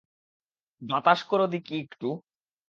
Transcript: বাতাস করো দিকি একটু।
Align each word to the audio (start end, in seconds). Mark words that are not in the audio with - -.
বাতাস 0.81 1.19
করো 1.23 1.45
দিকি 1.47 1.73
একটু। 1.79 2.09